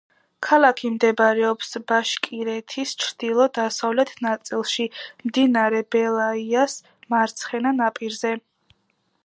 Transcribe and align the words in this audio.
ქალაქი 0.45 0.89
მდებარეობს 0.93 1.75
ბაშკირეთის 1.91 2.93
ჩრდილო-დასავლეთ 3.03 4.13
ნაწილში, 4.27 4.85
მდინარე 5.29 5.83
ბელაიას 5.97 6.79
მარცხენა 7.15 7.75
ნაპირზე. 7.83 8.33